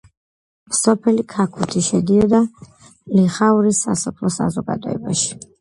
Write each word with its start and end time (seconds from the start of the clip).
სოფელი 0.77 1.25
ქაქუთი 1.33 1.83
შედიოდა 1.89 2.41
ლიხაურის 3.13 3.85
სასოფლო 3.89 4.37
საზოგადოებაში. 4.41 5.41